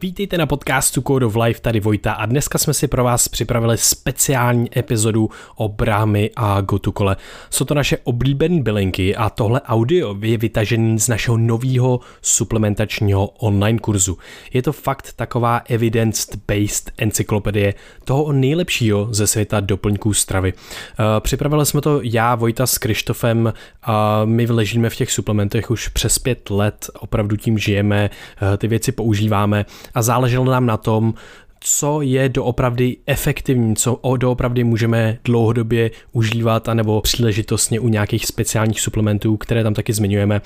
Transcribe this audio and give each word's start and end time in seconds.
Vítejte 0.00 0.38
na 0.38 0.46
podcastu 0.46 1.02
Code 1.02 1.26
of 1.26 1.36
Life, 1.36 1.60
tady 1.60 1.80
Vojta 1.80 2.12
a 2.12 2.26
dneska 2.26 2.58
jsme 2.58 2.74
si 2.74 2.88
pro 2.88 3.04
vás 3.04 3.28
připravili 3.28 3.78
speciální 3.78 4.78
epizodu 4.78 5.30
o 5.56 5.68
Brahmy 5.68 6.30
a 6.36 6.60
Gotukole. 6.60 7.16
Jsou 7.50 7.64
to 7.64 7.74
naše 7.74 7.98
oblíbené 8.04 8.62
bylinky 8.62 9.16
a 9.16 9.30
tohle 9.30 9.60
audio 9.60 10.16
je 10.22 10.38
vytažený 10.38 10.98
z 10.98 11.08
našeho 11.08 11.36
nového 11.36 12.00
suplementačního 12.22 13.26
online 13.26 13.78
kurzu. 13.78 14.18
Je 14.52 14.62
to 14.62 14.72
fakt 14.72 15.12
taková 15.16 15.62
evidence-based 15.68 16.92
encyklopedie 16.98 17.74
toho 18.04 18.32
nejlepšího 18.32 19.08
ze 19.10 19.26
světa 19.26 19.60
doplňků 19.60 20.14
stravy. 20.14 20.52
Eh, 20.52 21.20
připravili 21.20 21.66
jsme 21.66 21.80
to 21.80 22.00
já, 22.02 22.34
Vojta 22.34 22.66
s 22.66 22.78
Krištofem 22.78 23.52
a 23.82 24.24
my 24.24 24.46
ležíme 24.46 24.90
v 24.90 24.96
těch 24.96 25.12
suplementech 25.12 25.70
už 25.70 25.88
přes 25.88 26.18
pět 26.18 26.50
let, 26.50 26.90
opravdu 26.98 27.36
tím 27.36 27.58
žijeme, 27.58 28.10
eh, 28.54 28.56
ty 28.56 28.68
věci 28.68 28.92
používáme 28.92 29.64
a 29.94 30.02
záleželo 30.02 30.44
nám 30.44 30.66
na 30.66 30.76
tom, 30.76 31.14
co 31.60 32.02
je 32.02 32.28
doopravdy 32.28 32.96
efektivní, 33.06 33.76
co 33.76 34.00
doopravdy 34.16 34.64
můžeme 34.64 35.18
dlouhodobě 35.24 35.90
užívat, 36.12 36.68
anebo 36.68 37.00
příležitostně 37.00 37.80
u 37.80 37.88
nějakých 37.88 38.26
speciálních 38.26 38.80
suplementů, 38.80 39.36
které 39.36 39.62
tam 39.62 39.74
taky 39.74 39.92
zmiňujeme, 39.92 40.40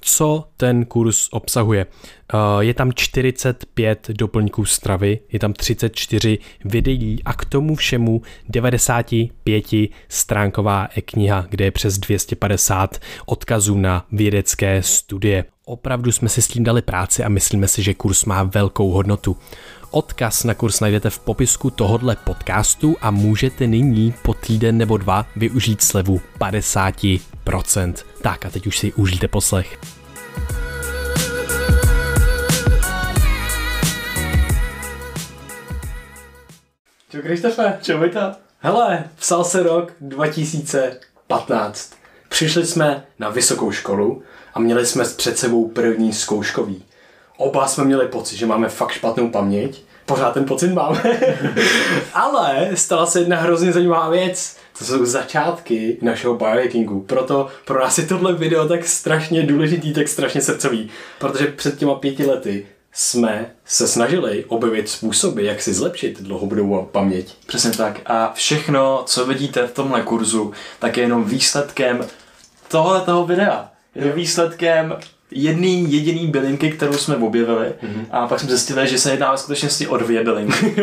co 0.00 0.44
ten 0.56 0.84
kurz 0.84 1.28
obsahuje. 1.30 1.86
Eh, 2.34 2.36
je 2.60 2.74
tam 2.74 2.92
45 2.92 4.08
doplňků 4.08 4.64
stravy, 4.64 5.18
je 5.32 5.38
tam 5.38 5.52
34 5.52 6.38
videí 6.64 7.22
a 7.24 7.32
k 7.32 7.44
tomu 7.44 7.74
všemu 7.74 8.22
95 8.48 9.90
stránková 10.08 10.88
e-kniha, 10.98 11.46
kde 11.48 11.64
je 11.64 11.70
přes 11.70 11.98
250 11.98 12.98
odkazů 13.26 13.78
na 13.78 14.06
vědecké 14.12 14.82
studie. 14.82 15.44
Opravdu 15.64 16.12
jsme 16.12 16.28
si 16.28 16.42
s 16.42 16.48
tím 16.48 16.64
dali 16.64 16.82
práci 16.82 17.24
a 17.24 17.28
myslíme 17.28 17.68
si, 17.68 17.82
že 17.82 17.94
kurz 17.94 18.24
má 18.24 18.42
velkou 18.42 18.90
hodnotu. 18.90 19.36
Odkaz 19.90 20.44
na 20.44 20.54
kurz 20.54 20.80
najdete 20.80 21.10
v 21.10 21.18
popisku 21.18 21.70
tohodle 21.70 22.16
podcastu 22.16 22.96
a 23.00 23.10
můžete 23.10 23.66
nyní 23.66 24.14
po 24.22 24.34
týden 24.34 24.78
nebo 24.78 24.96
dva 24.96 25.26
využít 25.36 25.82
slevu 25.82 26.20
50%. 26.40 27.94
Tak 28.22 28.46
a 28.46 28.50
teď 28.50 28.66
už 28.66 28.78
si 28.78 28.92
užijte 28.92 29.28
poslech. 29.28 29.78
Čau 37.10 37.22
Krištofe. 37.22 37.78
Čau 37.82 37.98
Vojta. 37.98 38.36
Hele, 38.58 39.04
psal 39.16 39.44
se 39.44 39.62
rok 39.62 39.92
2015. 40.00 41.92
Přišli 42.28 42.66
jsme 42.66 43.06
na 43.18 43.30
vysokou 43.30 43.72
školu 43.72 44.22
a 44.54 44.60
měli 44.60 44.86
jsme 44.86 45.04
před 45.04 45.38
sebou 45.38 45.68
první 45.68 46.12
zkouškový. 46.12 46.82
Oba 47.36 47.66
jsme 47.66 47.84
měli 47.84 48.08
pocit, 48.08 48.36
že 48.36 48.46
máme 48.46 48.68
fakt 48.68 48.92
špatnou 48.92 49.30
paměť. 49.30 49.82
Pořád 50.06 50.34
ten 50.34 50.44
pocit 50.44 50.72
máme. 50.72 51.02
Ale 52.14 52.70
stala 52.74 53.06
se 53.06 53.20
jedna 53.20 53.36
hrozně 53.36 53.72
zajímavá 53.72 54.08
věc. 54.08 54.56
To 54.78 54.84
jsou 54.84 55.04
začátky 55.04 55.98
našeho 56.02 56.34
biohackingu. 56.34 57.00
Proto 57.00 57.48
pro 57.64 57.80
nás 57.80 57.98
je 57.98 58.06
tohle 58.06 58.32
video 58.32 58.68
tak 58.68 58.84
strašně 58.84 59.42
důležitý, 59.42 59.92
tak 59.92 60.08
strašně 60.08 60.40
srdcový. 60.40 60.90
Protože 61.18 61.46
před 61.46 61.78
těma 61.78 61.94
pěti 61.94 62.26
lety 62.26 62.66
jsme 62.92 63.50
se 63.64 63.88
snažili 63.88 64.44
objevit 64.44 64.88
způsoby, 64.88 65.46
jak 65.46 65.62
si 65.62 65.74
zlepšit 65.74 66.22
dlouhodobou 66.22 66.88
paměť. 66.92 67.34
Přesně 67.46 67.70
tak. 67.70 68.00
A 68.06 68.32
všechno, 68.32 69.02
co 69.06 69.26
vidíte 69.26 69.66
v 69.66 69.72
tomhle 69.72 70.02
kurzu, 70.02 70.52
tak 70.78 70.96
je 70.96 71.02
jenom 71.02 71.24
výsledkem 71.24 72.06
tohoto 72.68 73.26
videa. 73.26 73.70
Je 73.94 74.12
výsledkem 74.12 74.96
jedný 75.30 75.92
jediný 75.92 76.26
bylinky, 76.26 76.70
kterou 76.70 76.92
jsme 76.92 77.16
objevili 77.16 77.66
mm-hmm. 77.66 78.06
a 78.10 78.26
pak 78.26 78.40
jsme 78.40 78.48
zjistili, 78.48 78.88
že 78.88 78.98
se 78.98 79.10
jedná 79.10 79.32
ve 79.32 79.38
skutečnosti 79.38 79.86
o 79.86 79.96
dvě 79.96 80.24
bylinky. 80.24 80.76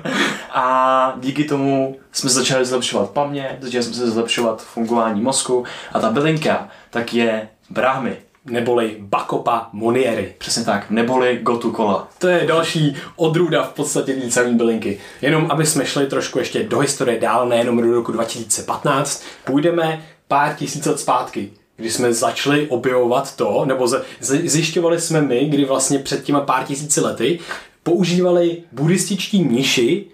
a 0.50 1.14
díky 1.20 1.44
tomu 1.44 1.96
jsme 2.12 2.30
začali 2.30 2.64
zlepšovat 2.64 3.10
paměť, 3.10 3.62
začali 3.62 3.84
jsme 3.84 3.94
se 3.94 4.10
zlepšovat 4.10 4.62
fungování 4.62 5.20
mozku 5.20 5.64
a 5.92 6.00
ta 6.00 6.10
bylinka 6.10 6.68
tak 6.90 7.14
je 7.14 7.48
brahmy. 7.70 8.16
Neboli 8.44 8.96
Bakopa 8.98 9.68
Moniery. 9.72 10.34
Přesně 10.38 10.64
tak, 10.64 10.90
neboli 10.90 11.38
Gotu 11.42 11.72
Kola. 11.72 12.08
To 12.18 12.28
je 12.28 12.46
další 12.46 12.96
odrůda 13.16 13.62
v 13.62 13.72
podstatě 13.72 14.12
lícavní 14.12 14.56
bylinky. 14.56 15.00
Jenom 15.22 15.46
aby 15.50 15.66
jsme 15.66 15.86
šli 15.86 16.06
trošku 16.06 16.38
ještě 16.38 16.62
do 16.62 16.78
historie 16.78 17.20
dál, 17.20 17.48
nejenom 17.48 17.82
do 17.82 17.94
roku 17.94 18.12
2015, 18.12 19.24
půjdeme 19.44 20.02
pár 20.28 20.54
tisíc 20.54 20.86
let 20.86 21.00
zpátky 21.00 21.50
kdy 21.78 21.90
jsme 21.90 22.12
začali 22.12 22.68
objevovat 22.68 23.36
to, 23.36 23.64
nebo 23.64 23.88
zjišťovali 24.20 25.00
jsme 25.00 25.22
my, 25.22 25.44
kdy 25.44 25.64
vlastně 25.64 25.98
před 25.98 26.24
těma 26.24 26.40
pár 26.40 26.64
tisíci 26.64 27.00
lety 27.00 27.38
používali 27.82 28.62
buddhističtí 28.72 29.44
mniši 29.44 30.06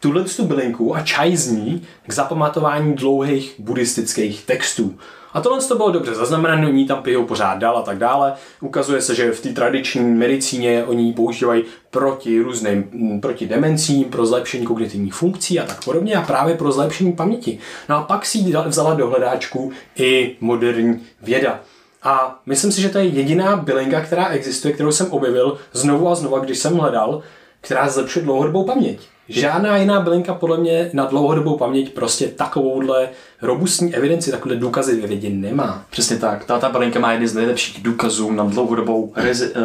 tuhle 0.00 0.24
tu 0.24 0.44
bylinku 0.44 0.96
a 0.96 1.02
čaj 1.02 1.36
z 1.36 1.50
ní 1.50 1.82
k 2.06 2.12
zapamatování 2.12 2.94
dlouhých 2.94 3.54
buddhistických 3.58 4.44
textů. 4.44 4.98
A 5.32 5.40
tohle 5.40 5.60
to 5.60 5.76
bylo 5.76 5.90
dobře 5.90 6.14
zaznamenané, 6.14 6.66
oni 6.66 6.86
tam 6.86 7.02
pijou 7.02 7.24
pořád 7.24 7.58
dál 7.58 7.78
a 7.78 7.82
tak 7.82 7.98
dále. 7.98 8.32
Ukazuje 8.60 9.02
se, 9.02 9.14
že 9.14 9.32
v 9.32 9.40
té 9.40 9.48
tradiční 9.48 10.14
medicíně 10.14 10.84
oni 10.84 11.02
ji 11.02 11.12
používají 11.12 11.64
proti 11.90 12.40
různým, 12.40 12.88
mm, 12.92 13.20
proti 13.20 13.46
demencím, 13.46 14.04
pro 14.04 14.26
zlepšení 14.26 14.66
kognitivních 14.66 15.14
funkcí 15.14 15.60
a 15.60 15.66
tak 15.66 15.84
podobně 15.84 16.14
a 16.14 16.22
právě 16.22 16.54
pro 16.54 16.72
zlepšení 16.72 17.12
paměti. 17.12 17.58
No 17.88 17.96
a 17.96 18.02
pak 18.02 18.26
si 18.26 18.38
ji 18.38 18.54
vzala 18.66 18.94
do 18.94 19.08
hledáčku 19.08 19.72
i 19.96 20.36
moderní 20.40 21.00
věda. 21.22 21.60
A 22.02 22.40
myslím 22.46 22.72
si, 22.72 22.80
že 22.80 22.88
to 22.88 22.98
je 22.98 23.04
jediná 23.04 23.56
bylinka, 23.56 24.00
která 24.00 24.28
existuje, 24.28 24.74
kterou 24.74 24.92
jsem 24.92 25.06
objevil 25.10 25.58
znovu 25.72 26.08
a 26.08 26.14
znovu, 26.14 26.38
když 26.38 26.58
jsem 26.58 26.76
hledal, 26.76 27.22
která 27.60 27.88
zlepšuje 27.88 28.24
dlouhodobou 28.24 28.64
paměť. 28.64 29.00
Žádná 29.28 29.76
jiná 29.76 30.00
bylinka 30.00 30.34
podle 30.34 30.58
mě 30.58 30.90
na 30.92 31.04
dlouhodobou 31.04 31.56
paměť 31.56 31.94
prostě 31.94 32.28
takovouhle 32.28 33.08
robustní 33.42 33.94
evidenci, 33.94 34.30
takové 34.30 34.56
důkazy 34.56 35.00
ve 35.00 35.06
vědě 35.06 35.30
nemá. 35.30 35.84
Přesně 35.90 36.16
tak. 36.16 36.44
Ta, 36.44 36.58
ta 36.58 36.68
bylinka 36.68 37.00
má 37.00 37.12
jedny 37.12 37.28
z 37.28 37.34
nejlepších 37.34 37.82
důkazů 37.82 38.32
na 38.32 38.44
dlouhodobou 38.44 39.12
rezi, 39.16 39.50
uh, 39.50 39.60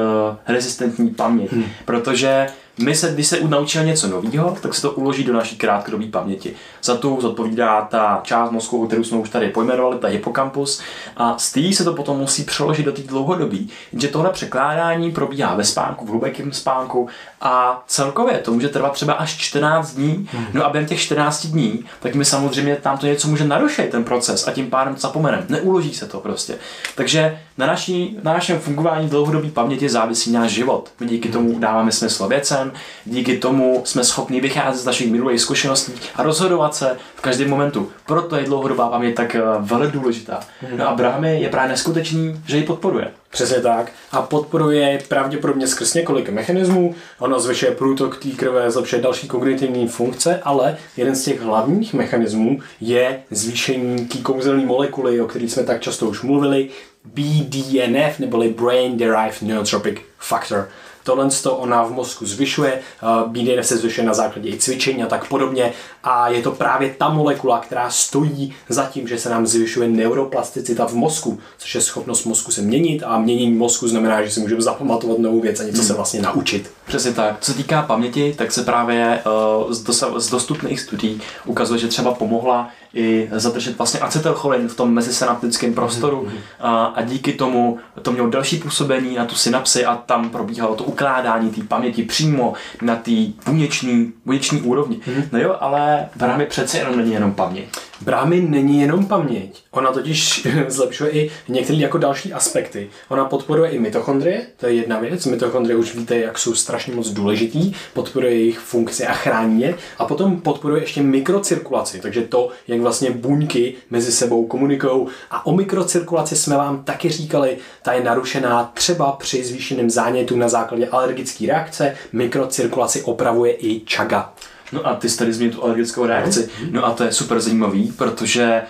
rezistentní 0.47 1.09
paměť, 1.09 1.51
hmm. 1.51 1.66
protože 1.85 2.47
my 2.79 2.95
se, 2.95 3.13
když 3.13 3.27
se 3.27 3.39
naučíme 3.47 3.85
něco 3.85 4.07
nového, 4.07 4.57
tak 4.61 4.73
se 4.73 4.81
to 4.81 4.91
uloží 4.91 5.23
do 5.23 5.33
naší 5.33 5.57
krátkodobé 5.57 6.05
paměti. 6.05 6.53
Za 6.83 6.97
tu 6.97 7.22
zodpovídá 7.22 7.81
ta 7.81 8.19
část 8.23 8.51
mozku, 8.51 8.88
kterou 8.88 9.03
jsme 9.03 9.17
už 9.17 9.29
tady 9.29 9.49
pojmenovali, 9.49 9.97
ta 9.97 10.07
hypokampus, 10.07 10.81
a 11.17 11.38
z 11.38 11.51
té 11.51 11.73
se 11.73 11.83
to 11.83 11.93
potom 11.93 12.17
musí 12.17 12.43
přeložit 12.43 12.85
do 12.85 12.91
té 12.91 13.01
dlouhodobí. 13.01 13.69
Jenže 13.91 14.07
tohle 14.07 14.29
překládání 14.29 15.11
probíhá 15.11 15.55
ve 15.55 15.63
spánku, 15.63 16.05
v 16.05 16.09
hlubokém 16.09 16.51
spánku 16.51 17.07
a 17.41 17.83
celkově 17.88 18.38
to 18.38 18.51
může 18.51 18.69
trvat 18.69 18.93
třeba 18.93 19.13
až 19.13 19.38
14 19.51 19.94
dní. 19.94 20.28
Hmm. 20.31 20.45
No 20.53 20.66
a 20.66 20.69
během 20.69 20.89
těch 20.89 21.00
14 21.00 21.45
dní, 21.45 21.85
tak 22.00 22.16
my 22.16 22.25
samozřejmě 22.25 22.75
tam 22.75 22.97
to 22.97 23.06
něco 23.06 23.28
může 23.28 23.44
narušit, 23.44 23.89
ten 23.89 24.03
proces, 24.03 24.47
a 24.47 24.51
tím 24.51 24.69
pádem 24.69 24.95
zapomeneme. 24.97 25.45
Neuloží 25.50 25.94
se 25.94 26.07
to 26.07 26.19
prostě. 26.19 26.56
Takže 26.95 27.39
na, 27.57 27.67
naší, 27.67 28.17
na 28.23 28.34
našem 28.34 28.59
fungování 28.59 29.09
dlouhodobé 29.09 29.50
paměti 29.50 29.90
závisí 29.90 30.31
náš 30.31 30.51
život. 30.51 30.90
My 31.00 31.07
díky 31.07 31.29
tomu 31.29 31.59
dáváme 31.59 31.91
smysl 31.91 32.28
věcem, 32.28 32.72
díky 33.06 33.38
tomu 33.38 33.81
jsme 33.85 34.03
schopni 34.03 34.41
vycházet 34.41 34.81
z 34.81 34.85
našich 34.85 35.11
minulých 35.11 35.41
zkušeností 35.41 35.94
a 36.16 36.23
rozhodovat 36.23 36.75
se 36.75 36.97
v 37.16 37.22
každém 37.22 37.50
momentu. 37.50 37.91
Proto 38.06 38.35
je 38.35 38.44
dlouhodobá 38.44 38.90
paměť 38.90 39.16
tak 39.16 39.35
eh, 39.35 39.41
velmi 39.59 39.88
důležitá. 39.91 40.40
No 40.78 40.90
a 40.90 40.94
Brahmy 40.94 41.41
je 41.41 41.50
právě 41.50 41.69
neskutečný, 41.69 42.41
že 42.45 42.57
ji 42.57 42.63
podporuje. 42.63 43.21
Přesně 43.31 43.62
tak. 43.62 43.92
A 44.12 44.22
podporuje 44.22 45.00
pravděpodobně 45.08 45.68
skrz 45.68 45.94
několik 45.94 46.30
mechanismů. 46.30 46.96
Ono 47.19 47.40
zvyšuje 47.40 47.72
průtok 47.72 48.24
té 48.24 48.30
krve, 48.30 48.72
zlepšuje 48.72 49.02
další 49.02 49.28
kognitivní 49.28 49.88
funkce, 49.88 50.40
ale 50.44 50.78
jeden 50.97 51.16
z 51.16 51.24
těch 51.24 51.41
hlavních 51.41 51.94
mechanismů 51.94 52.59
je 52.81 53.22
zvýšení 53.31 54.08
té 54.08 54.18
kouzelné 54.18 54.66
molekuly, 54.66 55.22
o 55.22 55.28
které 55.28 55.46
jsme 55.46 55.64
tak 55.64 55.81
často 55.81 56.06
už 56.06 56.22
mluvili, 56.22 56.70
BDNF 57.06 58.20
neboli 58.20 58.50
Brain 58.50 58.97
Derived 58.97 59.41
Neurotropic 59.41 59.97
Factor. 60.20 60.70
Tohle 61.03 61.29
to 61.44 61.56
ona 61.56 61.84
v 61.84 61.91
mozku 61.91 62.25
zvyšuje, 62.25 62.73
eh, 62.73 63.05
BDNF 63.28 63.66
se 63.66 63.78
zvyšuje 63.78 64.08
na 64.08 64.14
základě 64.14 64.49
i 64.49 64.58
cvičení 64.58 65.03
a 65.03 65.08
tak 65.08 65.28
podobně 65.28 65.73
a 66.03 66.29
je 66.29 66.41
to 66.41 66.52
právě 66.52 66.96
ta 66.97 67.09
molekula, 67.09 67.59
která 67.59 67.90
stojí 67.90 68.53
za 68.70 68.85
tím, 68.85 69.08
že 69.08 69.20
se 69.20 69.29
nám 69.29 69.47
zvyšuje 69.47 69.90
neuroplasticita 69.90 70.87
v 70.87 70.93
mozku, 70.93 71.40
což 71.58 71.76
je 71.76 71.81
schopnost 71.81 72.26
mozku 72.26 72.52
se 72.52 72.61
měnit 72.61 73.03
a 73.05 73.20
měnění 73.20 73.52
mozku 73.52 73.87
znamená, 73.87 74.23
že 74.23 74.31
si 74.31 74.40
můžeme 74.40 74.61
zapamatovat 74.61 75.20
novou 75.20 75.40
věc 75.40 75.59
a 75.59 75.64
něco 75.64 75.78
hmm. 75.78 75.87
se 75.87 75.93
vlastně 75.93 76.22
naučit. 76.22 76.72
Přesně 76.85 77.14
tak. 77.14 77.37
Co 77.41 77.52
se 77.52 77.58
týká 77.58 77.81
paměti, 77.81 78.35
tak 78.37 78.52
se 78.52 78.64
právě 78.64 79.23
uh, 79.26 79.72
z, 79.72 79.84
dosa- 79.84 80.20
z 80.20 80.29
dostupných 80.29 80.79
studií 80.79 81.22
ukazuje, 81.46 81.79
že 81.79 81.87
třeba 81.87 82.14
pomohla 82.14 82.70
i 82.93 83.29
zadržet 83.32 83.78
vlastně 83.78 83.99
acetylcholin 83.99 84.67
v 84.67 84.76
tom 84.76 84.93
mezisynaptickém 84.93 85.73
prostoru 85.73 86.26
mm-hmm. 86.26 86.40
a, 86.59 86.85
a 86.85 87.02
díky 87.02 87.34
tomu 87.34 87.79
to 88.02 88.11
mělo 88.11 88.29
další 88.29 88.58
působení 88.58 89.16
na 89.16 89.26
tu 89.26 89.35
synapsy 89.35 89.85
a 89.85 89.96
tam 89.96 90.29
probíhalo 90.29 90.76
to 90.76 90.84
ukládání 90.84 91.49
té 91.49 91.64
paměti 91.64 92.03
přímo 92.03 92.53
na 92.82 92.96
té 92.96 93.11
buněční, 93.46 94.14
buněční 94.26 94.61
úrovni. 94.61 94.97
Mm-hmm. 94.97 95.23
No 95.32 95.40
jo, 95.40 95.58
ale 95.59 96.09
právě 96.17 96.46
přece 96.46 96.78
jenom 96.78 96.97
není 96.97 97.14
jenom 97.14 97.34
paměť. 97.34 97.91
Brámy 98.02 98.42
není 98.42 98.82
jenom 98.82 99.06
paměť, 99.06 99.64
ona 99.72 99.92
totiž 99.92 100.48
zlepšuje 100.68 101.12
i 101.12 101.32
některé 101.48 101.80
jako 101.80 101.98
další 101.98 102.34
aspekty. 102.34 102.90
Ona 103.09 103.26
podporuje 103.26 103.72
i 103.72 103.80
mitochondrie, 103.80 104.42
to 104.58 104.66
je 104.66 104.74
jedna 104.74 105.00
věc. 105.00 105.26
Mitochondrie 105.26 105.78
už 105.78 105.96
víte, 105.96 106.18
jak 106.18 106.40
jsou 106.40 106.56
strašně 106.56 106.96
moc 106.96 107.09
důležitý, 107.09 107.74
podporuje 107.94 108.34
jejich 108.34 108.59
funkci 108.59 109.08
a 109.08 109.14
chrání 109.14 109.62
je. 109.62 109.76
A 109.98 110.06
potom 110.06 110.42
podporuje 110.42 110.82
ještě 110.82 111.03
mikrocirkulaci, 111.03 112.02
takže 112.02 112.22
to, 112.22 112.50
jak 112.68 112.80
vlastně 112.80 113.12
buňky 113.12 113.74
mezi 113.90 114.12
sebou 114.12 114.46
komunikují. 114.46 115.08
A 115.32 115.46
o 115.46 115.56
mikrocirkulaci 115.56 116.36
jsme 116.36 116.58
vám 116.58 116.84
taky 116.84 117.09
říkali, 117.09 117.58
ta 117.82 117.94
je 117.94 118.03
narušená 118.03 118.72
třeba 118.74 119.12
při 119.12 119.44
zvýšeném 119.44 119.90
zánětu 119.90 120.36
na 120.36 120.50
základě 120.50 120.88
alergické 120.88 121.48
reakce. 121.48 121.96
Mikrocirkulaci 122.14 123.02
opravuje 123.02 123.53
i 123.53 123.82
čaga. 123.86 124.34
No 124.72 124.88
a 124.88 124.96
ty 124.96 125.09
jsi 125.09 125.18
tady 125.18 125.34
zmínil 125.34 125.56
tu 125.56 125.64
alergickou 125.64 126.06
reakci. 126.06 126.50
No 126.72 126.85
a 126.85 126.91
to 126.91 127.03
je 127.03 127.12
super 127.12 127.40
zajímavý, 127.40 127.91
protože 127.97 128.62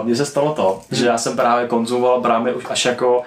uh, 0.00 0.06
mně 0.06 0.16
se 0.16 0.26
stalo 0.26 0.52
to, 0.54 0.80
že 0.90 1.06
já 1.06 1.18
jsem 1.18 1.36
právě 1.36 1.68
konzumoval 1.68 2.20
brámy 2.20 2.54
už 2.54 2.64
až 2.70 2.84
jako 2.84 3.22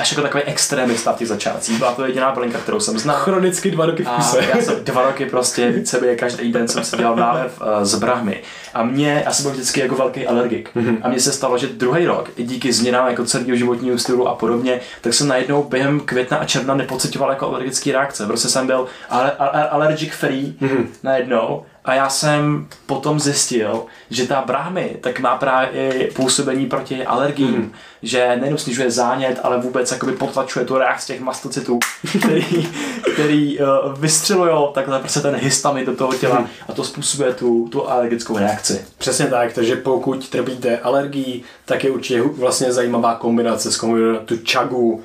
až 0.00 0.10
jako 0.10 0.22
takový 0.22 0.42
extrémista 0.42 1.12
v 1.12 1.16
těch 1.16 1.28
začátcích. 1.28 1.78
Byla 1.78 1.92
to 1.92 2.06
jediná 2.06 2.32
bylinka, 2.32 2.58
kterou 2.58 2.80
jsem 2.80 2.98
znal. 2.98 3.16
Chronicky 3.16 3.70
dva 3.70 3.86
roky 3.86 4.04
v 4.04 4.08
kuse. 4.08 4.38
A 4.38 4.56
já 4.56 4.62
jsem 4.62 4.84
dva 4.84 5.02
roky 5.02 5.26
prostě 5.26 5.70
více 5.70 6.16
každý 6.16 6.52
den 6.52 6.68
jsem 6.68 6.84
si 6.84 6.96
dělal 6.96 7.16
nálev 7.16 7.60
uh, 7.60 7.84
z 7.84 7.94
brahmy. 7.94 8.42
A 8.74 8.82
mě, 8.82 9.22
já 9.24 9.32
jsem 9.32 9.42
byl 9.42 9.52
vždycky 9.52 9.80
jako 9.80 9.94
velký 9.94 10.26
alergik. 10.26 10.70
Mm-hmm. 10.76 10.96
A 11.02 11.08
mně 11.08 11.20
se 11.20 11.32
stalo, 11.32 11.58
že 11.58 11.66
druhý 11.66 12.06
rok, 12.06 12.30
i 12.36 12.44
díky 12.44 12.72
změnám 12.72 13.08
jako 13.08 13.24
celého 13.24 13.56
životního 13.56 13.98
stylu 13.98 14.28
a 14.28 14.34
podobně, 14.34 14.80
tak 15.00 15.14
jsem 15.14 15.28
najednou 15.28 15.62
během 15.62 16.00
května 16.00 16.36
a 16.36 16.44
června 16.44 16.74
nepocitoval 16.74 17.30
jako 17.30 17.46
alergický 17.46 17.92
reakce. 17.92 18.26
Prostě 18.26 18.48
jsem 18.48 18.66
byl 18.66 18.86
ale, 19.10 19.30
ale, 19.30 19.68
allergic 19.68 20.12
free 20.12 20.54
mm-hmm. 20.62 20.86
najednou 21.02 21.64
a 21.84 21.94
já 21.94 22.08
jsem 22.08 22.68
potom 22.86 23.20
zjistil, 23.20 23.84
že 24.10 24.26
ta 24.26 24.42
brahmy 24.46 24.96
tak 25.00 25.20
má 25.20 25.36
právě 25.36 25.92
i 25.92 26.10
působení 26.10 26.66
proti 26.66 27.06
alergiím, 27.06 27.56
mm. 27.56 27.72
že 28.02 28.36
nejen 28.40 28.58
snižuje 28.58 28.90
zánět, 28.90 29.40
ale 29.42 29.60
vůbec 29.60 29.92
jakoby 29.92 30.12
potlačuje 30.12 30.64
tu 30.64 30.78
reakci 30.78 31.06
těch 31.06 31.20
mastocitů, 31.20 31.78
který, 32.18 32.68
který 33.14 33.58
uh, 33.58 33.66
vystřelují 33.98 34.66
takhle 34.74 34.98
prostě 34.98 35.20
ten 35.20 35.34
histamin 35.34 35.86
do 35.86 35.96
toho 35.96 36.12
těla 36.12 36.40
mm. 36.40 36.46
a 36.68 36.72
to 36.72 36.84
způsobuje 36.84 37.34
tu, 37.34 37.68
tu 37.68 37.90
alergickou 37.90 38.38
reakci. 38.38 38.84
Přesně 38.98 39.26
tak, 39.26 39.52
takže 39.52 39.76
pokud 39.76 40.28
trpíte 40.28 40.78
alergií, 40.78 41.44
tak 41.64 41.84
je 41.84 41.90
určitě 41.90 42.22
vlastně 42.22 42.72
zajímavá 42.72 43.14
kombinace 43.14 43.72
s 43.72 43.80
tu 44.24 44.36
čagu 44.36 45.04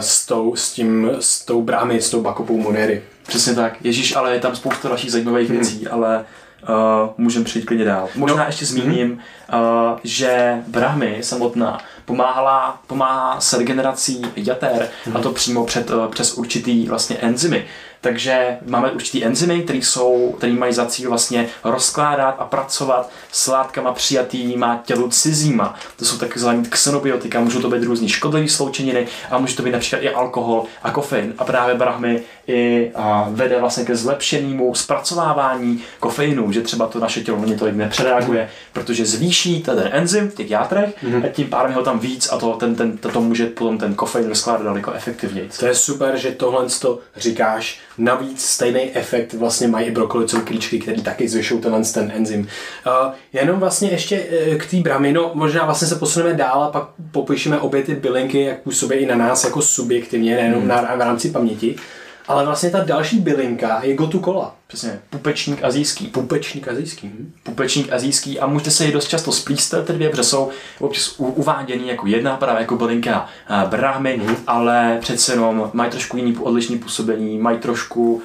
s, 0.00 0.26
tou, 0.26 0.56
s, 0.56 0.72
tím, 0.72 1.10
s 1.20 1.44
tou 1.44 1.62
brámy, 1.62 2.02
s 2.02 2.10
tou 2.10 2.22
bakopou 2.22 2.58
monery. 2.58 3.02
Přesně 3.26 3.54
tak. 3.54 3.84
Ježíš, 3.84 4.16
ale 4.16 4.34
je 4.34 4.40
tam 4.40 4.56
spousta 4.56 4.88
dalších 4.88 5.12
zajímavých 5.12 5.48
hmm. 5.48 5.58
věcí, 5.58 5.86
ale 5.86 6.24
uh, 6.68 6.74
můžeme 7.18 7.44
přijít 7.44 7.64
klidně 7.64 7.84
dál. 7.84 8.08
Možná 8.14 8.36
no. 8.36 8.44
ještě 8.46 8.66
zmíním, 8.66 9.08
hmm. 9.08 9.60
uh, 9.60 9.98
že 10.04 10.62
Brahmy 10.66 11.18
samotná 11.20 11.78
pomáhala, 12.08 12.80
pomáhá 12.86 13.40
s 13.40 13.52
regenerací 13.52 14.22
jater 14.36 14.88
hmm. 15.04 15.16
a 15.16 15.20
to 15.20 15.32
přímo 15.32 15.64
před, 15.64 15.90
uh, 15.90 16.06
přes 16.06 16.34
určitý 16.34 16.86
vlastně 16.86 17.16
enzymy. 17.16 17.64
Takže 18.00 18.58
máme 18.66 18.90
určitý 18.90 19.24
enzymy, 19.24 19.62
které 19.62 19.78
jsou, 19.78 20.34
které 20.38 20.52
mají 20.52 20.72
za 20.72 20.86
cíl 20.86 21.10
vlastně 21.10 21.48
rozkládat 21.64 22.36
a 22.38 22.44
pracovat 22.44 23.10
s 23.32 23.46
látkama 23.46 23.92
přijatýma 23.92 24.82
tělu 24.84 25.08
cizíma. 25.08 25.74
To 25.96 26.04
jsou 26.04 26.18
takzvané 26.18 26.62
xenobiotika, 26.68 27.40
můžou 27.40 27.60
to 27.60 27.70
být 27.70 27.82
různé 27.82 28.08
škodlivé 28.08 28.48
sloučeniny 28.48 29.06
a 29.30 29.38
může 29.38 29.56
to 29.56 29.62
být 29.62 29.70
například 29.70 30.02
i 30.02 30.10
alkohol 30.10 30.64
a 30.82 30.90
kofein. 30.90 31.34
A 31.38 31.44
právě 31.44 31.74
brahmy 31.74 32.22
i 32.46 32.90
a, 32.94 33.26
vede 33.30 33.60
vlastně 33.60 33.84
ke 33.84 33.96
zlepšenému 33.96 34.74
zpracovávání 34.74 35.82
kofeinu, 36.00 36.52
že 36.52 36.60
třeba 36.60 36.86
to 36.86 36.98
naše 36.98 37.20
tělo 37.20 37.38
na 37.40 37.46
ně 37.46 37.56
tolik 37.56 37.74
nepřereaguje, 37.74 38.50
protože 38.72 39.06
zvýší 39.06 39.62
ten 39.62 39.88
enzym 39.92 40.30
v 40.30 40.34
těch 40.34 40.50
játrech 40.50 41.04
mm-hmm. 41.04 41.24
a 41.24 41.28
tím 41.28 41.46
pádem 41.46 41.72
ho 41.72 41.82
tam 41.82 41.97
víc 41.98 42.28
a 42.32 42.38
to, 42.38 42.52
ten, 42.52 42.74
ten, 42.74 42.98
to, 42.98 43.08
to 43.08 43.20
může 43.20 43.46
potom 43.46 43.78
ten 43.78 43.94
kofein 43.94 44.28
rozkládat 44.28 44.64
daleko 44.64 44.92
efektivněji. 44.92 45.50
To 45.60 45.66
je 45.66 45.74
super, 45.74 46.16
že 46.16 46.30
tohle 46.30 46.66
to 46.80 46.98
říkáš, 47.16 47.80
Navíc 47.98 48.44
stejný 48.44 48.80
efekt 48.96 49.32
vlastně 49.32 49.68
mají 49.68 49.86
i 49.86 49.90
brokolicové 49.90 50.42
klíčky, 50.42 50.78
které 50.78 51.02
taky 51.02 51.28
zvyšují 51.28 51.60
tenhle 51.60 51.82
ten 51.82 52.12
enzym. 52.14 52.40
Uh, 52.40 53.12
jenom 53.32 53.60
vlastně 53.60 53.90
ještě 53.90 54.20
uh, 54.20 54.58
k 54.58 54.70
té 54.70 54.76
bramy, 54.76 55.12
no 55.12 55.30
možná 55.34 55.64
vlastně 55.64 55.88
se 55.88 55.96
posuneme 55.96 56.34
dál 56.34 56.62
a 56.62 56.70
pak 56.70 56.88
popíšeme 57.10 57.60
obě 57.60 57.82
ty 57.82 57.94
bylinky, 57.94 58.42
jak 58.42 58.62
působí 58.62 58.96
i 58.96 59.06
na 59.06 59.16
nás 59.16 59.44
jako 59.44 59.62
subjektivně, 59.62 60.36
nejenom 60.36 60.60
hmm. 60.60 60.68
na, 60.68 60.96
v 60.96 61.00
rámci 61.00 61.30
paměti. 61.30 61.76
Ale 62.28 62.44
vlastně 62.44 62.70
ta 62.70 62.84
další 62.84 63.20
bylinka 63.20 63.80
je 63.82 63.94
gotu 63.94 64.20
kola. 64.20 64.57
Přesně, 64.68 65.00
pupečník 65.10 65.64
azijský. 65.64 66.06
Pupečník 66.06 66.68
azijský. 66.68 67.06
Hm? 67.06 67.32
Pupečník 67.42 67.92
azijský 67.92 68.40
a 68.40 68.46
můžete 68.46 68.70
se 68.70 68.84
ji 68.84 68.92
dost 68.92 69.08
často 69.08 69.32
splíst 69.32 69.74
ty 69.84 69.92
dvě, 69.92 70.10
protože 70.10 70.24
jsou 70.24 70.50
občas 70.80 71.14
uváděný 71.18 71.88
jako 71.88 72.06
jedna 72.06 72.36
právě 72.36 72.60
jako 72.60 72.76
bylinka 72.76 73.26
eh, 73.50 73.68
brahmy, 73.68 74.20
mm. 74.24 74.36
ale 74.46 74.98
přece 75.00 75.32
jenom 75.32 75.70
mají 75.72 75.90
trošku 75.90 76.16
jiný 76.16 76.36
odlišný 76.36 76.78
působení, 76.78 77.38
mají 77.38 77.58
trošku 77.58 78.14
uh, 78.14 78.20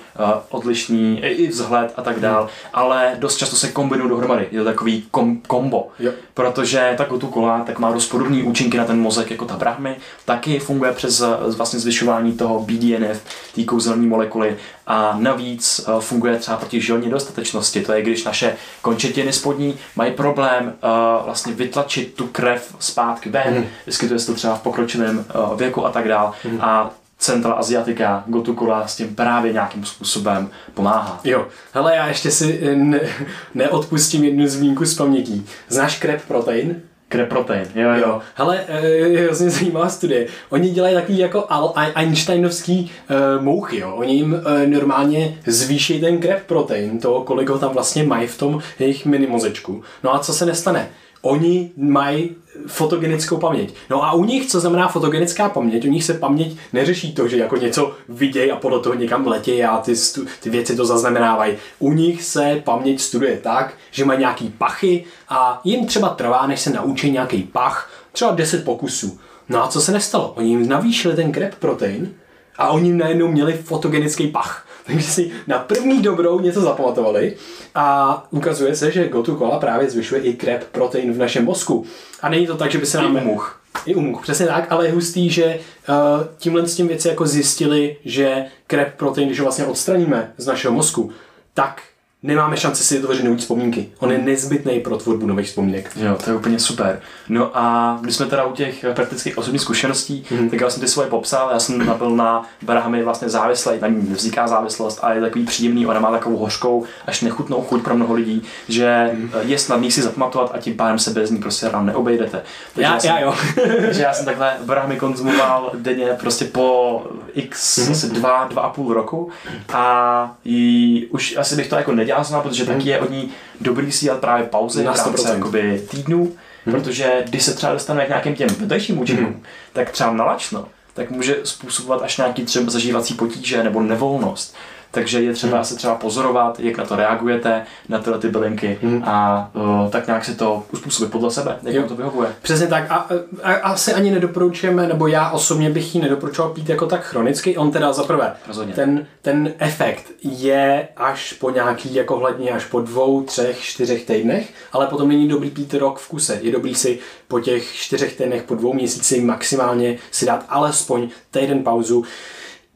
odlišný 0.50 1.20
i 1.24 1.48
vzhled 1.48 1.94
a 1.96 2.02
tak 2.02 2.20
dál, 2.20 2.44
mm. 2.44 2.50
ale 2.74 3.16
dost 3.20 3.38
často 3.38 3.56
se 3.56 3.72
kombinují 3.72 4.10
dohromady. 4.10 4.48
Je 4.52 4.60
to 4.60 4.66
takový 4.66 5.06
kom, 5.12 5.38
kombo, 5.38 5.88
jo. 6.00 6.12
protože 6.34 6.94
ta 6.98 7.04
tu 7.04 7.28
kola 7.28 7.60
tak 7.60 7.80
má 7.80 7.92
dost 7.92 8.08
podobné 8.08 8.44
účinky 8.44 8.78
na 8.78 8.86
ten 8.86 9.00
mozek 9.00 9.32
jako 9.32 9.46
ta 9.46 9.58
brahmy, 9.58 9.96
taky 10.26 10.60
funguje 10.60 10.92
přes 10.92 11.22
eh, 11.22 11.28
vlastně 11.56 11.80
zvyšování 11.80 12.34
toho 12.34 12.60
BDNF, 12.60 13.22
té 13.56 13.64
kouzelní 13.64 14.08
molekuly 14.08 14.58
a 14.88 15.18
navíc 15.20 15.86
uh, 15.88 16.00
funguje 16.00 16.33
třeba 16.40 16.58
proti 16.58 16.82
žilní 16.82 17.10
dostatečnosti. 17.10 17.82
To 17.82 17.94
je, 17.94 18.02
když 18.02 18.24
naše 18.24 18.56
končetiny 18.82 19.34
spodní 19.34 19.76
mají 19.96 20.12
problém 20.12 20.66
uh, 20.66 21.26
vlastně 21.26 21.54
vytlačit 21.54 22.14
tu 22.14 22.28
krev 22.28 22.76
zpátky 22.80 23.30
ven. 23.30 23.54
Mm. 23.54 23.66
Vyskytuje 23.86 24.20
se 24.20 24.28
to 24.28 24.34
třeba 24.34 24.56
v 24.56 24.62
pokročilém 24.62 25.26
uh, 25.36 25.58
věku 25.58 25.86
a 25.86 25.92
tak 25.92 26.08
dále. 26.08 26.32
Mm. 26.44 26.62
A 26.62 26.92
Central 27.18 27.60
Asiatica, 27.60 28.24
Gotukula 28.28 28.88
s 28.88 28.96
tím 28.96 29.16
právě 29.16 29.54
nějakým 29.54 29.86
způsobem 29.86 30.50
pomáhá. 30.74 31.20
Jo, 31.24 31.48
hele, 31.74 31.96
já 31.96 32.08
ještě 32.08 32.32
si 32.32 32.76
ne, 32.76 33.00
neodpustím 33.54 34.24
jednu 34.24 34.48
zmínku 34.48 34.86
z 34.86 34.96
pamětí. 34.96 35.46
Znáš 35.70 36.00
krep 36.00 36.22
protein? 36.28 36.82
Kreprotein, 37.14 37.68
jo, 37.76 37.90
jo. 37.90 37.96
jo. 37.98 38.22
Hele, 38.36 38.60
eh, 38.68 38.88
je 38.88 39.26
hrozně 39.26 39.50
zajímavá 39.50 39.90
studie. 39.90 40.28
Oni 40.50 40.70
dělají 40.70 40.96
takový 40.96 41.18
jako 41.18 41.48
Einsteinovský 41.96 42.92
uh, 43.10 43.44
mouchy, 43.44 43.80
jo. 43.80 43.94
Oni 43.96 44.16
jim 44.16 44.34
uh, 44.34 44.40
normálně 44.66 45.38
zvýší 45.46 46.02
ten 46.02 46.18
krep 46.18 46.44
protein, 46.46 47.00
toho, 47.00 47.22
kolik 47.22 47.50
ho 47.50 47.60
tam 47.60 47.74
vlastně 47.74 48.04
mají 48.04 48.28
v 48.28 48.38
tom 48.38 48.62
jejich 48.80 49.06
mini 49.06 49.28
mozečku. 49.28 49.84
No 50.04 50.16
a 50.16 50.20
co 50.20 50.34
se 50.34 50.46
nestane? 50.46 50.90
Oni 51.26 51.72
mají 51.78 52.36
fotogenickou 52.68 53.38
paměť. 53.38 53.74
No 53.90 54.04
a 54.04 54.12
u 54.12 54.24
nich, 54.24 54.48
co 54.48 54.60
znamená 54.60 54.88
fotogenická 54.88 55.50
paměť, 55.50 55.86
u 55.86 55.90
nich 55.90 56.04
se 56.04 56.14
paměť 56.14 56.58
neřeší 56.74 57.14
to, 57.14 57.28
že 57.28 57.38
jako 57.38 57.58
něco 57.58 57.96
vidějí 58.10 58.52
a 58.52 58.56
podle 58.56 58.80
toho 58.80 58.96
někam 58.96 59.28
letí 59.28 59.64
a 59.64 59.78
ty, 59.78 59.94
ty 60.40 60.50
věci 60.50 60.76
to 60.76 60.86
zaznamenávají. 60.86 61.56
U 61.80 61.94
nich 61.94 62.24
se 62.24 62.62
paměť 62.64 63.02
studuje 63.02 63.38
tak, 63.38 63.74
že 63.92 64.06
mají 64.06 64.20
nějaký 64.20 64.50
pachy 64.58 65.06
a 65.30 65.62
jim 65.64 65.86
třeba 65.86 66.10
trvá, 66.10 66.48
než 66.48 66.62
se 66.62 66.70
naučí 66.70 67.12
nějaký 67.12 67.44
pach, 67.44 67.92
třeba 68.12 68.32
10 68.32 68.66
pokusů. 68.66 69.20
No 69.50 69.64
a 69.64 69.68
co 69.68 69.82
se 69.82 69.92
nestalo? 69.92 70.34
Oni 70.38 70.50
jim 70.50 70.68
navýšili 70.68 71.16
ten 71.16 71.32
krep 71.32 71.56
protein 71.56 72.14
a 72.58 72.70
oni 72.70 72.94
najednou 72.94 73.28
měli 73.28 73.54
fotogenický 73.54 74.28
pach. 74.28 74.68
Takže 74.88 75.08
si 75.08 75.32
na 75.48 75.60
první 75.60 76.02
dobrou 76.02 76.40
něco 76.40 76.62
zapamatovali 76.62 77.36
a 77.76 78.28
ukazuje 78.32 78.76
se, 78.76 78.92
že 78.92 79.10
Gotu 79.10 79.38
Cola 79.38 79.60
právě 79.60 79.90
zvyšuje 79.90 80.22
i 80.22 80.34
krep 80.34 80.64
protein 80.72 81.14
v 81.14 81.18
našem 81.18 81.46
mozku. 81.46 81.86
A 82.22 82.30
není 82.30 82.48
to 82.48 82.58
tak, 82.58 82.72
že 82.72 82.78
by 82.78 82.86
se 82.86 82.98
nám... 82.98 83.18
I 83.18 83.22
much. 83.22 83.60
I 83.86 83.96
u 83.96 84.20
přesně 84.20 84.46
tak, 84.46 84.68
ale 84.70 84.86
je 84.86 84.92
hustý, 84.92 85.30
že 85.30 85.60
uh, 85.90 85.96
tímhle 86.38 86.68
s 86.68 86.76
tím 86.76 86.88
věci 86.88 87.08
jako 87.08 87.26
zjistili, 87.28 87.98
že 88.06 88.46
krep 88.68 88.94
protein, 88.98 89.28
když 89.28 89.40
ho 89.40 89.46
vlastně 89.46 89.66
odstraníme 89.66 90.34
z 90.38 90.48
našeho 90.48 90.74
mozku, 90.74 91.12
tak 91.54 91.82
nemáme 92.24 92.58
šanci 92.58 92.84
si 92.84 92.96
vytvořit 92.96 93.24
nové 93.24 93.38
vzpomínky. 93.38 93.90
On 94.00 94.12
je 94.12 94.18
nezbytný 94.18 94.80
pro 94.80 94.98
tvorbu 94.98 95.28
nových 95.28 95.48
vzpomínek. 95.48 95.92
Jo, 95.96 96.18
to 96.24 96.30
je 96.30 96.36
úplně 96.36 96.60
super. 96.60 97.02
No 97.30 97.58
a 97.58 97.98
když 98.02 98.16
jsme 98.16 98.26
teda 98.26 98.44
u 98.44 98.54
těch 98.54 98.86
praktických 98.94 99.38
osobních 99.38 99.62
zkušeností, 99.62 100.26
mm-hmm. 100.30 100.50
tak 100.50 100.62
já 100.62 100.70
jsem 100.70 100.82
ty 100.82 100.88
svoje 100.88 101.10
popsal, 101.10 101.50
já 101.54 101.60
jsem 101.60 101.86
nabil 101.86 102.10
na 102.10 102.44
Barahami 102.62 103.04
vlastně 103.04 103.30
závislý, 103.30 103.72
na 103.82 103.88
ní 103.88 104.02
vzniká 104.02 104.48
závislost 104.48 105.00
a 105.02 105.14
je 105.14 105.22
takový 105.22 105.46
příjemný, 105.46 105.88
ona 105.88 106.00
má 106.00 106.12
takovou 106.12 106.38
hořkou, 106.38 106.84
až 107.08 107.22
nechutnou 107.22 107.62
chuť 107.62 107.84
pro 107.84 107.96
mnoho 107.96 108.14
lidí, 108.14 108.44
že 108.70 109.12
mm-hmm. 109.14 109.40
je 109.42 109.60
snadný 109.60 109.92
si 109.92 110.02
zapamatovat 110.02 110.52
a 110.54 110.58
tím 110.58 110.78
pádem 110.78 111.00
se 111.00 111.12
bez 111.12 111.32
ní 111.32 111.38
prostě 111.38 111.70
rám 111.70 111.86
neobejdete. 111.86 112.42
Takže 112.74 112.84
já, 112.84 112.94
já, 112.94 113.00
jsem, 113.00 113.10
já 113.10 113.20
jo. 113.20 113.34
takže 113.82 114.02
já 114.02 114.14
jsem 114.14 114.26
takhle 114.26 114.54
Barahami 114.66 114.96
konzumoval 114.96 115.72
denně 115.74 116.06
prostě 116.20 116.46
po 116.46 117.02
x, 117.34 117.78
mm-hmm. 117.78 117.92
asi 117.92 118.10
dva, 118.10 118.48
dva 118.50 118.62
a 118.62 118.70
půl 118.70 118.94
roku 118.94 119.30
a 119.74 120.36
jí, 120.46 121.06
už 121.06 121.38
asi 121.38 121.56
bych 121.56 121.68
to 121.68 121.76
jako 121.76 121.92
nedělal 121.92 122.13
dělá 122.14 122.42
protože 122.42 122.66
taky 122.66 122.90
je 122.90 123.00
od 123.00 123.10
ní 123.10 123.32
dobrý 123.62 123.92
si 123.92 124.06
dělat 124.06 124.20
právě 124.20 124.46
pauzy 124.46 124.84
v 124.84 124.86
rámci 124.86 125.28
jakoby, 125.30 125.84
týdnů, 125.92 126.32
hmm. 126.66 126.76
protože 126.76 127.24
když 127.30 127.44
se 127.44 127.54
třeba 127.54 127.74
dostaneme 127.74 128.06
k 128.06 128.10
nějakým 128.10 128.36
těm 128.36 128.50
vedlejším 128.50 129.00
účinkům, 129.00 129.26
hmm. 129.26 129.44
tak 129.74 129.92
třeba 129.92 130.14
nalačno, 130.14 130.68
tak 130.94 131.12
může 131.12 131.38
způsobovat 131.44 132.02
až 132.02 132.18
nějaký 132.18 132.46
třeba 132.46 132.72
zažívací 132.72 133.14
potíže 133.14 133.64
nebo 133.64 133.82
nevolnost. 133.82 134.56
Takže 134.94 135.22
je 135.22 135.34
třeba 135.34 135.58
hmm. 135.58 135.66
se 135.66 135.76
třeba 135.76 135.96
pozorovat, 135.96 136.60
jak 136.60 136.78
na 136.78 136.86
to 136.86 136.96
reagujete, 136.96 137.66
na 137.90 138.00
tyhle 138.00 138.20
ty 138.20 138.30
bylinky 138.30 138.78
hmm. 138.82 139.04
a 139.06 139.50
uh, 139.54 139.90
tak 139.90 140.08
nějak 140.08 140.26
si 140.26 140.36
to 140.36 140.64
uspůsobit 140.74 141.12
podle 141.12 141.32
sebe, 141.32 141.58
jak 141.64 141.80
vám 141.80 141.90
to 141.90 141.96
vyhovuje. 141.96 142.30
Přesně 142.42 142.68
tak 142.68 142.92
a, 142.92 143.10
a, 143.44 143.54
asi 143.54 143.94
ani 143.94 144.12
nedoporučujeme, 144.12 144.88
nebo 144.88 145.08
já 145.08 145.30
osobně 145.30 145.70
bych 145.70 145.96
ji 145.96 146.02
nedoporučoval 146.02 146.52
pít 146.52 146.70
jako 146.70 146.86
tak 146.86 147.04
chronicky, 147.04 147.58
on 147.58 147.72
teda 147.72 147.94
za 147.94 148.04
prvé, 148.04 148.34
ten, 148.76 149.08
ten 149.22 149.54
efekt 149.58 150.12
je 150.22 150.88
až 150.98 151.34
po 151.34 151.50
nějaký 151.50 151.96
jako 151.96 152.18
hledně 152.18 152.52
až 152.52 152.66
po 152.66 152.82
dvou, 152.82 153.24
třech, 153.24 153.60
čtyřech 153.62 154.06
týdnech, 154.06 154.54
ale 154.72 154.88
potom 154.88 155.08
není 155.10 155.28
dobrý 155.28 155.50
pít 155.50 155.74
rok 155.74 156.00
v 156.00 156.10
kuse. 156.10 156.40
Je 156.42 156.52
dobrý 156.52 156.76
si 156.76 157.00
po 157.28 157.40
těch 157.40 157.74
čtyřech 157.74 158.18
týdnech, 158.18 158.44
po 158.44 158.56
dvou 158.56 158.74
měsících 158.74 159.24
maximálně 159.24 159.98
si 160.12 160.26
dát 160.26 160.46
alespoň 160.50 161.10
týden 161.32 161.64
pauzu, 161.64 162.06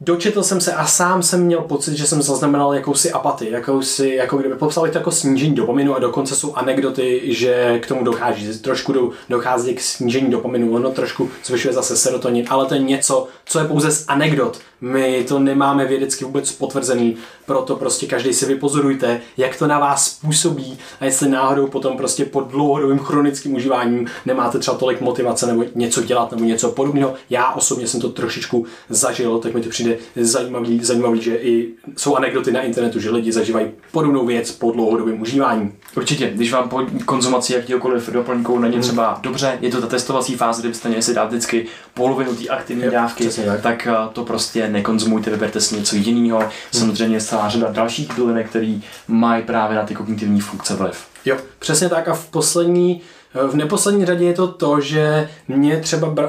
Dočetl 0.00 0.42
jsem 0.42 0.60
se 0.60 0.72
a 0.72 0.86
sám 0.86 1.22
jsem 1.22 1.44
měl 1.44 1.60
pocit, 1.60 1.96
že 1.96 2.06
jsem 2.06 2.22
zaznamenal 2.22 2.74
jakousi 2.74 3.10
apatii, 3.12 3.50
jakousi, 3.50 4.08
jako 4.08 4.38
kdyby 4.38 4.54
popsali 4.54 4.90
to 4.90 4.98
jako 4.98 5.10
snížení 5.10 5.54
dopaminu 5.54 5.94
a 5.94 5.98
dokonce 5.98 6.36
jsou 6.36 6.54
anekdoty, 6.54 7.22
že 7.24 7.78
k 7.78 7.86
tomu 7.86 8.04
dochází, 8.04 8.58
trošku 8.58 8.92
do, 8.92 9.10
dochází 9.28 9.74
k 9.74 9.80
snížení 9.80 10.30
dopaminu, 10.30 10.74
ono 10.74 10.90
trošku 10.90 11.30
zvyšuje 11.44 11.74
zase 11.74 11.96
serotonin, 11.96 12.46
ale 12.48 12.66
to 12.66 12.74
je 12.74 12.80
něco, 12.80 13.28
co 13.44 13.58
je 13.58 13.64
pouze 13.64 13.90
z 13.90 14.04
anekdot. 14.08 14.58
My 14.80 15.24
to 15.28 15.38
nemáme 15.38 15.84
vědecky 15.84 16.24
vůbec 16.24 16.52
potvrzený, 16.52 17.16
proto 17.46 17.76
prostě 17.76 18.06
každý 18.06 18.32
si 18.32 18.46
vypozorujte, 18.46 19.20
jak 19.36 19.58
to 19.58 19.66
na 19.66 19.78
vás 19.78 20.18
působí 20.20 20.78
a 21.00 21.04
jestli 21.04 21.28
náhodou 21.28 21.66
potom 21.66 21.96
prostě 21.96 22.24
pod 22.24 22.50
dlouhodobým 22.50 22.98
chronickým 22.98 23.54
užíváním 23.54 24.06
nemáte 24.26 24.58
třeba 24.58 24.76
tolik 24.76 25.00
motivace 25.00 25.46
nebo 25.46 25.64
něco 25.74 26.02
dělat 26.02 26.30
nebo 26.30 26.44
něco 26.44 26.72
podobného. 26.72 27.14
Já 27.30 27.52
osobně 27.52 27.86
jsem 27.86 28.00
to 28.00 28.08
trošičku 28.08 28.66
zažil, 28.88 29.38
tak 29.38 29.54
mi 29.54 29.60
to 29.60 29.68
přijde 29.68 29.96
zajímavý, 30.16 30.84
zajímavý 30.84 31.22
že 31.22 31.36
i 31.36 31.68
jsou 31.96 32.16
anekdoty 32.16 32.52
na 32.52 32.62
internetu, 32.62 33.00
že 33.00 33.10
lidi 33.10 33.32
zažívají 33.32 33.70
podobnou 33.92 34.26
věc 34.26 34.50
po 34.50 34.72
dlouhodobém 34.72 35.22
užívání. 35.22 35.72
Určitě, 35.96 36.30
když 36.30 36.52
vám 36.52 36.68
po 36.68 36.80
konzumaci 37.04 37.52
jakýkoliv 37.52 38.08
doplňku 38.08 38.58
není 38.58 38.74
hmm. 38.74 38.82
třeba 38.82 39.18
dobře, 39.22 39.58
je 39.60 39.70
to 39.70 39.80
ta 39.80 39.86
testovací 39.86 40.36
fáze, 40.36 40.62
kdy 40.62 40.68
byste 40.68 40.88
měli 40.88 41.02
si 41.02 41.14
dát 41.14 41.28
vždycky 41.28 41.66
polovinu 41.94 42.34
té 42.34 42.48
aktivní 42.48 42.84
jo, 42.84 42.90
dávky, 42.90 43.28
tak. 43.28 43.60
tak 43.62 43.86
eh, 43.86 43.94
to 44.12 44.24
prostě 44.24 44.67
nekonzumujte, 44.68 45.30
vyberte 45.30 45.60
si 45.60 45.76
něco 45.76 45.96
jiného. 45.96 46.38
Hmm. 46.38 46.50
Samozřejmě 46.72 47.20
celá 47.20 47.48
řada 47.48 47.72
dalších 47.72 48.14
bylinek, 48.14 48.48
které 48.48 48.78
mají 49.08 49.42
právě 49.42 49.76
na 49.76 49.82
ty 49.82 49.94
kognitivní 49.94 50.40
funkce 50.40 50.74
vliv. 50.74 50.98
Jo, 51.24 51.36
přesně 51.58 51.88
tak 51.88 52.08
a 52.08 52.14
v 52.14 52.26
poslední 52.26 53.00
v 53.34 53.54
neposlední 53.54 54.06
řadě 54.06 54.24
je 54.24 54.34
to 54.34 54.48
to, 54.48 54.80
že 54.80 55.28
mě 55.48 55.80
třeba 55.80 56.14
eh, 56.18 56.28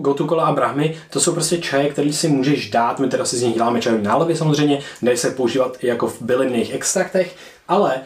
Gotukola 0.00 0.44
a 0.44 0.52
Brahmy, 0.52 0.96
to 1.10 1.20
jsou 1.20 1.32
prostě 1.32 1.58
čaje, 1.58 1.90
který 1.90 2.12
si 2.12 2.28
můžeš 2.28 2.70
dát, 2.70 2.98
my 2.98 3.08
teda 3.08 3.24
si 3.24 3.36
z 3.36 3.42
nich 3.42 3.54
děláme 3.54 3.80
čajové 3.80 4.02
nálovy 4.02 4.36
samozřejmě, 4.36 4.78
dají 5.02 5.16
se 5.16 5.30
používat 5.30 5.76
i 5.80 5.86
jako 5.86 6.06
v 6.06 6.22
bylinných 6.22 6.74
extraktech, 6.74 7.36
ale 7.68 8.00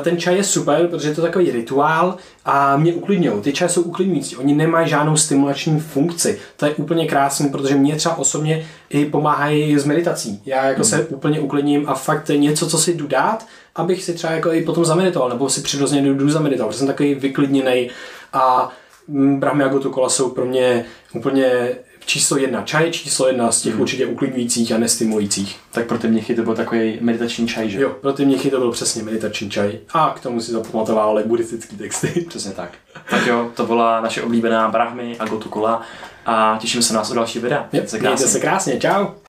ten 0.00 0.18
čaj 0.18 0.36
je 0.36 0.44
super, 0.44 0.86
protože 0.86 1.08
je 1.08 1.14
to 1.14 1.22
takový 1.22 1.50
rituál 1.50 2.16
a 2.44 2.76
mě 2.76 2.94
uklidňují. 2.94 3.42
Ty 3.42 3.52
čaje 3.52 3.68
jsou 3.68 3.82
uklidňující, 3.82 4.36
oni 4.36 4.54
nemají 4.54 4.88
žádnou 4.88 5.16
stimulační 5.16 5.80
funkci. 5.80 6.38
To 6.56 6.66
je 6.66 6.74
úplně 6.74 7.06
krásný, 7.06 7.48
protože 7.48 7.74
mě 7.74 7.96
třeba 7.96 8.18
osobně 8.18 8.66
i 8.90 9.04
pomáhají 9.04 9.78
s 9.78 9.84
meditací. 9.84 10.42
Já 10.46 10.64
jako 10.66 10.80
hmm. 10.80 10.90
se 10.90 11.06
úplně 11.06 11.40
uklidním 11.40 11.88
a 11.88 11.94
fakt 11.94 12.28
něco, 12.28 12.68
co 12.68 12.78
si 12.78 12.94
jdu 12.94 13.06
dát, 13.06 13.46
abych 13.74 14.04
si 14.04 14.14
třeba 14.14 14.32
jako 14.32 14.52
i 14.52 14.62
potom 14.62 14.84
zameditoval, 14.84 15.28
nebo 15.28 15.48
si 15.48 15.60
přirozeně 15.60 16.14
jdu 16.14 16.30
zameditovat, 16.30 16.68
protože 16.68 16.78
jsem 16.78 16.86
takový 16.86 17.14
vyklidněný 17.14 17.90
a 18.32 18.70
mm, 19.08 19.40
Brahmy 19.40 19.64
a 19.64 19.68
Gotu 19.68 19.90
kola 19.90 20.08
jsou 20.08 20.30
pro 20.30 20.44
mě 20.44 20.84
úplně 21.14 21.68
číslo 22.06 22.36
jedna 22.36 22.62
čaj, 22.62 22.90
číslo 22.90 23.28
jedna 23.28 23.52
z 23.52 23.62
těch 23.62 23.72
hmm. 23.72 23.82
určitě 23.82 24.06
uklidňujících 24.06 24.72
a 24.72 24.78
nestimulujících. 24.78 25.56
Tak 25.72 25.86
pro 25.86 25.98
ty 25.98 26.08
měchy 26.08 26.34
to 26.34 26.42
byl 26.42 26.54
takový 26.54 26.98
meditační 27.00 27.48
čaj, 27.48 27.70
že? 27.70 27.80
Jo, 27.80 27.90
pro 28.00 28.12
ty 28.12 28.24
měchy 28.26 28.50
to 28.50 28.58
byl 28.58 28.72
přesně 28.72 29.02
meditační 29.02 29.50
čaj. 29.50 29.78
A 29.92 30.14
k 30.16 30.20
tomu 30.20 30.40
si 30.40 30.52
zapamatovali 30.52 31.24
buddhistické 31.26 31.76
texty. 31.76 32.08
Přesně 32.28 32.50
tak. 32.50 32.70
Tak 33.10 33.26
jo, 33.26 33.50
to 33.54 33.66
byla 33.66 34.00
naše 34.00 34.22
oblíbená 34.22 34.68
Brahmy 34.68 35.16
a 35.18 35.26
Gotu 35.26 35.48
Kola 35.48 35.82
a 36.26 36.58
těšíme 36.60 36.82
se 36.82 36.94
na 36.94 37.00
nás 37.00 37.10
u 37.10 37.14
další 37.14 37.38
videa. 37.38 37.68
Yep, 37.72 37.88
se 37.88 37.98
krásně. 37.98 38.14
Mějte 38.14 38.32
se 38.32 38.40
krásně, 38.40 38.80
čau. 38.80 39.06